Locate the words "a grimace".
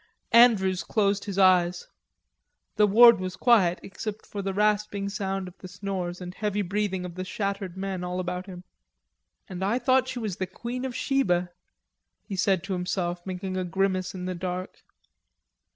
13.57-14.15